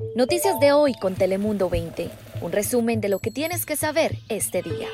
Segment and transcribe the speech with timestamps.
[0.00, 2.10] Noticias de hoy con Telemundo 20.
[2.40, 4.88] Un resumen de lo que tienes que saber este día.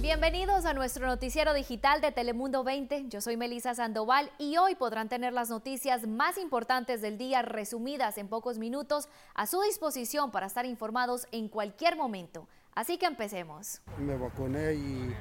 [0.00, 3.06] Bienvenidos a nuestro noticiero digital de Telemundo 20.
[3.08, 8.18] Yo soy Melisa Sandoval y hoy podrán tener las noticias más importantes del día resumidas
[8.18, 12.48] en pocos minutos a su disposición para estar informados en cualquier momento.
[12.74, 13.80] Así que empecemos.
[13.96, 15.14] Me vacuné y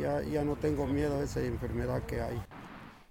[0.00, 2.42] ya, ya no tengo miedo a esa enfermedad que hay.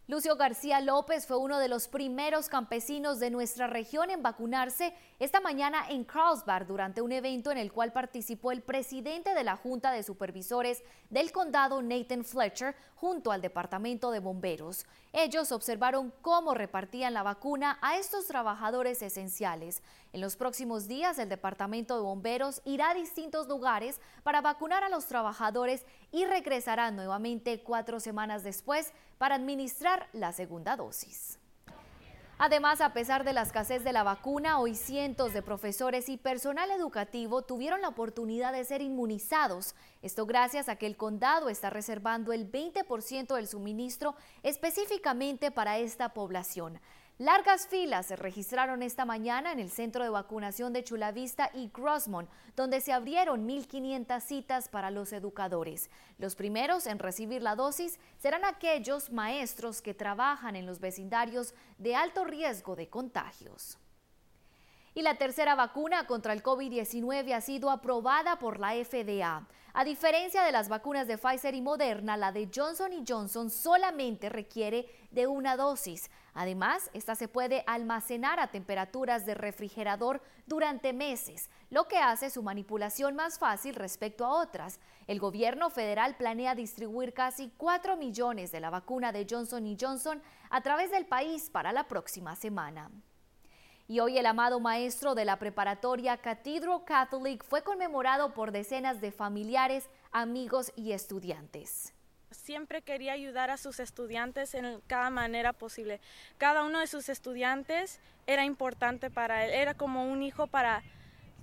[0.09, 5.39] Lucio García López fue uno de los primeros campesinos de nuestra región en vacunarse esta
[5.39, 9.91] mañana en Carlsbad durante un evento en el cual participó el presidente de la Junta
[9.91, 14.87] de Supervisores del condado, Nathan Fletcher, junto al Departamento de Bomberos.
[15.13, 19.83] Ellos observaron cómo repartían la vacuna a estos trabajadores esenciales.
[20.11, 24.89] En los próximos días, el Departamento de Bomberos irá a distintos lugares para vacunar a
[24.89, 31.37] los trabajadores y regresará nuevamente cuatro semanas después para administrar la segunda dosis.
[32.41, 36.71] Además, a pesar de la escasez de la vacuna, hoy cientos de profesores y personal
[36.71, 39.75] educativo tuvieron la oportunidad de ser inmunizados.
[40.01, 46.13] Esto gracias a que el condado está reservando el 20% del suministro específicamente para esta
[46.13, 46.79] población.
[47.19, 52.29] Largas filas se registraron esta mañana en el centro de vacunación de Chulavista y Grossmont,
[52.55, 55.89] donde se abrieron 1.500 citas para los educadores.
[56.17, 61.93] Los primeros en recibir la dosis serán aquellos maestros que trabajan en los vecindarios de
[61.93, 63.77] alto riesgo de contagios.
[64.95, 69.47] Y la tercera vacuna contra el COVID-19 ha sido aprobada por la FDA.
[69.73, 74.87] A diferencia de las vacunas de Pfizer y Moderna, la de Johnson Johnson solamente requiere
[75.11, 76.09] de una dosis.
[76.33, 82.41] Además, esta se puede almacenar a temperaturas de refrigerador durante meses, lo que hace su
[82.41, 84.79] manipulación más fácil respecto a otras.
[85.05, 90.61] El gobierno federal planea distribuir casi 4 millones de la vacuna de Johnson Johnson a
[90.61, 92.89] través del país para la próxima semana.
[93.89, 99.11] Y hoy el amado maestro de la preparatoria Cathedral Catholic fue conmemorado por decenas de
[99.11, 101.95] familiares, amigos y estudiantes.
[102.29, 106.01] Siempre quería ayudar a sus estudiantes en cada manera posible.
[106.37, 110.83] Cada uno de sus estudiantes era importante para él, era como un hijo para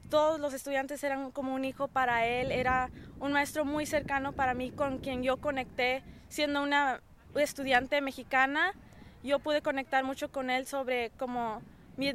[0.09, 4.55] todos los estudiantes eran como un hijo para él, era un maestro muy cercano para
[4.55, 7.01] mí con quien yo conecté siendo una
[7.35, 8.73] estudiante mexicana.
[9.25, 11.61] Yo pude conectar mucho con él sobre como
[11.97, 12.13] mi.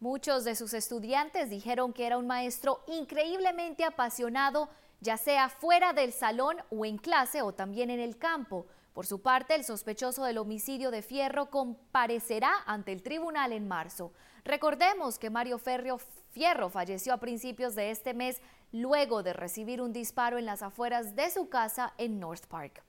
[0.00, 4.68] Muchos de sus estudiantes dijeron que era un maestro increíblemente apasionado,
[5.00, 8.66] ya sea fuera del salón o en clase o también en el campo.
[8.94, 14.12] Por su parte, el sospechoso del homicidio de Fierro comparecerá ante el tribunal en marzo.
[14.44, 15.98] Recordemos que Mario Ferrio
[16.30, 21.14] Fierro falleció a principios de este mes luego de recibir un disparo en las afueras
[21.14, 22.82] de su casa en North Park.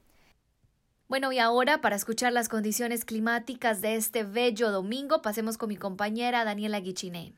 [1.10, 5.76] Bueno, y ahora para escuchar las condiciones climáticas de este bello domingo, pasemos con mi
[5.76, 7.34] compañera Daniela Guichiné.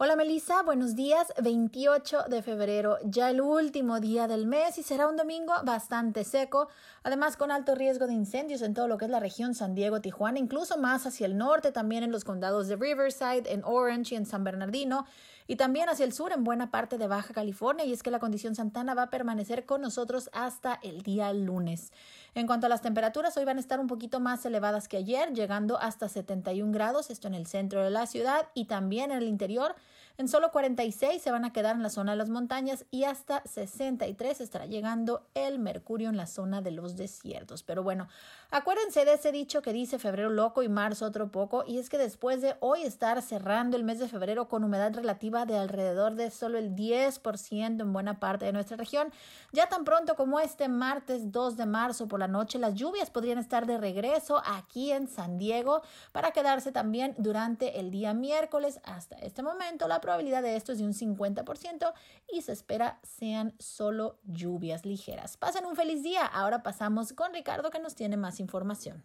[0.00, 1.26] Hola Melissa, buenos días.
[1.42, 6.68] 28 de febrero, ya el último día del mes y será un domingo bastante seco,
[7.02, 10.00] además con alto riesgo de incendios en todo lo que es la región San Diego,
[10.00, 14.18] Tijuana, incluso más hacia el norte, también en los condados de Riverside, en Orange y
[14.18, 15.04] en San Bernardino
[15.48, 18.20] y también hacia el sur en buena parte de Baja California y es que la
[18.20, 21.90] condición Santana va a permanecer con nosotros hasta el día lunes.
[22.34, 25.32] En cuanto a las temperaturas, hoy van a estar un poquito más elevadas que ayer,
[25.32, 29.26] llegando hasta 71 grados, esto en el centro de la ciudad y también en el
[29.26, 29.74] interior.
[30.20, 33.40] En solo 46 se van a quedar en la zona de las montañas y hasta
[33.44, 37.62] 63 estará llegando el mercurio en la zona de los desiertos.
[37.62, 38.08] Pero bueno,
[38.50, 41.98] acuérdense de ese dicho que dice febrero loco y marzo otro poco y es que
[41.98, 46.32] después de hoy estar cerrando el mes de febrero con humedad relativa de alrededor de
[46.32, 49.12] solo el 10% en buena parte de nuestra región,
[49.52, 53.38] ya tan pronto como este martes 2 de marzo por la noche las lluvias podrían
[53.38, 58.80] estar de regreso aquí en San Diego para quedarse también durante el día miércoles.
[58.82, 61.92] Hasta este momento la probabilidad de esto es de un 50%
[62.32, 65.36] y se espera sean solo lluvias ligeras.
[65.36, 66.24] Pasen un feliz día.
[66.24, 69.02] Ahora pasamos con Ricardo que nos tiene más información.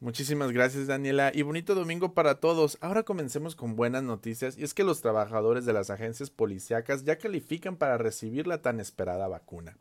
[0.00, 2.76] Muchísimas gracias Daniela y bonito domingo para todos.
[2.80, 7.18] Ahora comencemos con buenas noticias y es que los trabajadores de las agencias policíacas ya
[7.18, 9.78] califican para recibir la tan esperada vacuna.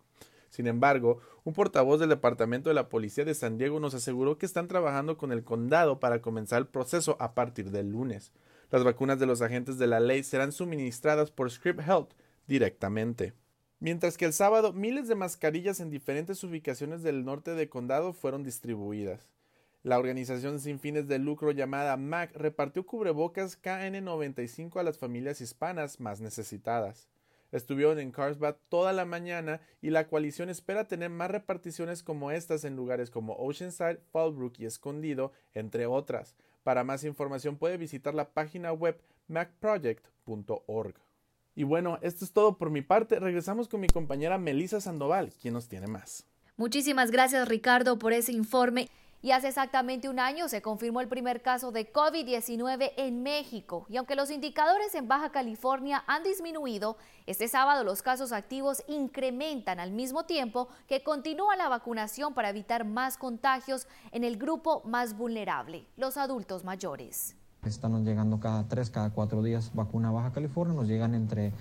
[0.51, 4.45] Sin embargo, un portavoz del Departamento de la Policía de San Diego nos aseguró que
[4.45, 8.31] están trabajando con el condado para comenzar el proceso a partir del lunes.
[8.71, 12.13] Las vacunas de los agentes de la ley serán suministradas por Script Health
[12.47, 13.33] directamente.
[13.81, 18.43] Mientras que el sábado miles de mascarillas en diferentes ubicaciones del norte de condado fueron
[18.43, 19.27] distribuidas.
[19.83, 25.99] La organización sin fines de lucro llamada MAC repartió cubrebocas KN95 a las familias hispanas
[25.99, 27.09] más necesitadas.
[27.51, 32.63] Estuvieron en Carlsbad toda la mañana y la coalición espera tener más reparticiones como estas
[32.63, 36.35] en lugares como Oceanside, Fallbrook y Escondido, entre otras.
[36.63, 40.95] Para más información puede visitar la página web macproject.org.
[41.55, 43.19] Y bueno, esto es todo por mi parte.
[43.19, 46.25] Regresamos con mi compañera Melissa Sandoval, quien nos tiene más.
[46.55, 48.89] Muchísimas gracias Ricardo por ese informe.
[49.23, 53.85] Y hace exactamente un año se confirmó el primer caso de COVID-19 en México.
[53.87, 56.97] Y aunque los indicadores en Baja California han disminuido,
[57.27, 62.83] este sábado los casos activos incrementan al mismo tiempo que continúa la vacunación para evitar
[62.83, 67.35] más contagios en el grupo más vulnerable, los adultos mayores.
[67.65, 71.53] Están llegando cada tres, cada cuatro días vacuna Baja California, nos llegan entre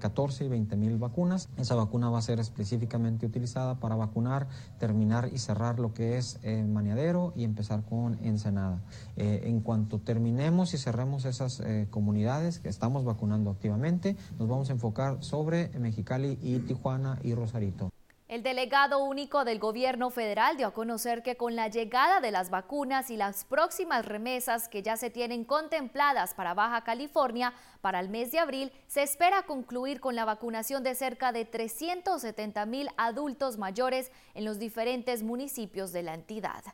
[0.00, 1.48] 14 eh, y 20 mil vacunas.
[1.56, 4.48] Esa vacuna va a ser específicamente utilizada para vacunar,
[4.80, 8.82] terminar y cerrar lo que es eh, Maniadero y empezar con Ensenada.
[9.16, 14.72] Eh, en cuanto terminemos y cerremos esas comunidades que estamos vacunando activamente, nos vamos a
[14.72, 17.95] enfocar sobre Mexicali y Tijuana y Rosarito.
[18.28, 22.50] El delegado único del gobierno federal dio a conocer que con la llegada de las
[22.50, 28.08] vacunas y las próximas remesas que ya se tienen contempladas para Baja California para el
[28.08, 33.58] mes de abril, se espera concluir con la vacunación de cerca de 370 mil adultos
[33.58, 36.64] mayores en los diferentes municipios de la entidad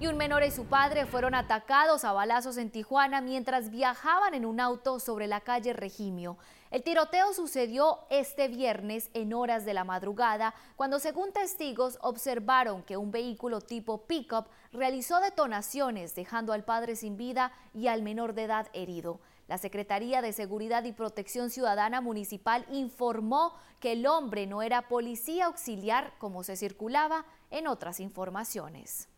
[0.00, 4.44] y un menor y su padre fueron atacados a balazos en Tijuana mientras viajaban en
[4.44, 6.36] un auto sobre la calle Regimio.
[6.74, 12.96] El tiroteo sucedió este viernes en horas de la madrugada, cuando según testigos observaron que
[12.96, 18.42] un vehículo tipo pickup realizó detonaciones, dejando al padre sin vida y al menor de
[18.42, 19.20] edad herido.
[19.46, 25.44] La Secretaría de Seguridad y Protección Ciudadana Municipal informó que el hombre no era policía
[25.44, 29.08] auxiliar como se circulaba en otras informaciones.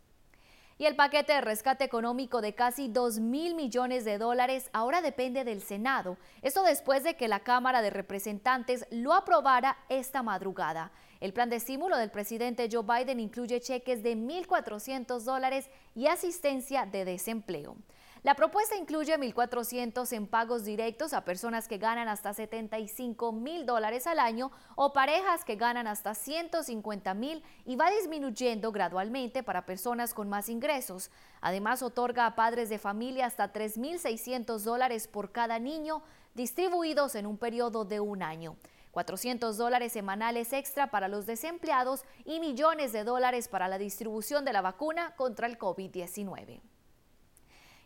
[0.79, 5.43] Y el paquete de rescate económico de casi 2 mil millones de dólares ahora depende
[5.43, 6.19] del Senado.
[6.43, 10.93] Esto después de que la Cámara de Representantes lo aprobara esta madrugada.
[11.21, 16.85] El plan de estímulo del presidente Joe Biden incluye cheques de 1.400 dólares y asistencia
[16.85, 17.77] de desempleo.
[18.27, 24.09] La propuesta incluye 1.400 en pagos directos a personas que ganan hasta 75 mil dólares
[24.09, 30.13] al año o parejas que ganan hasta 150 mil y va disminuyendo gradualmente para personas
[30.13, 31.13] con más ingresos.
[31.41, 36.03] Además, otorga a padres de familia hasta 3.600 dólares por cada niño
[36.35, 38.57] distribuidos en un periodo de un año.
[38.91, 44.53] 400 dólares semanales extra para los desempleados y millones de dólares para la distribución de
[44.53, 46.61] la vacuna contra el COVID-19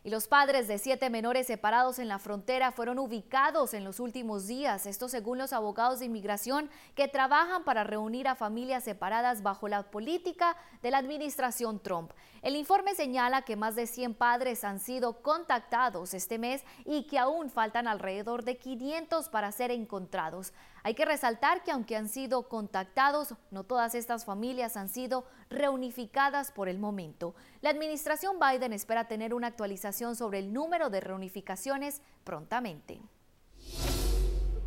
[0.03, 4.47] y los padres de siete menores separados en la frontera fueron ubicados en los últimos
[4.47, 9.67] días, esto según los abogados de inmigración que trabajan para reunir a familias separadas bajo
[9.67, 12.11] la política de la administración Trump.
[12.41, 17.19] El informe señala que más de 100 padres han sido contactados este mes y que
[17.19, 20.53] aún faltan alrededor de 500 para ser encontrados.
[20.83, 26.51] Hay que resaltar que aunque han sido contactados, no todas estas familias han sido reunificadas
[26.51, 27.35] por el momento.
[27.61, 32.99] La administración Biden espera tener una actualización sobre el número de reunificaciones prontamente.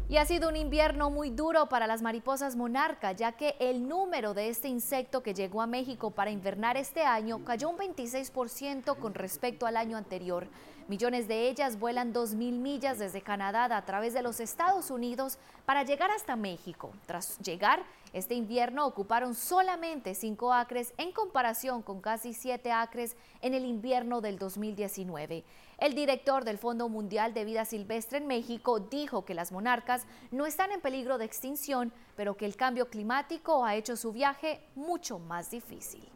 [0.07, 4.35] Y ha sido un invierno muy duro para las mariposas monarca, ya que el número
[4.35, 9.15] de este insecto que llegó a México para invernar este año cayó un 26% con
[9.15, 10.49] respecto al año anterior.
[10.87, 15.83] Millones de ellas vuelan 2.000 millas desde Canadá a través de los Estados Unidos para
[15.83, 16.93] llegar hasta México.
[17.07, 17.83] Tras llegar,
[18.13, 24.21] este invierno ocuparon solamente 5 acres en comparación con casi 7 acres en el invierno
[24.21, 25.43] del 2019.
[25.79, 30.45] El director del Fondo Mundial de Vida Silvestre en México dijo que las monarcas no
[30.45, 35.19] están en peligro de extinción, pero que el cambio climático ha hecho su viaje mucho
[35.19, 36.14] más difícil.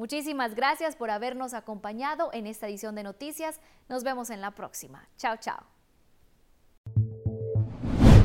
[0.00, 3.60] Muchísimas gracias por habernos acompañado en esta edición de noticias.
[3.86, 5.06] Nos vemos en la próxima.
[5.18, 5.66] Chao, chao.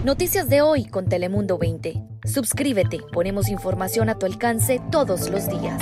[0.06, 2.02] Noticias de hoy con Telemundo 20.
[2.24, 5.82] Suscríbete, ponemos información a tu alcance todos los días.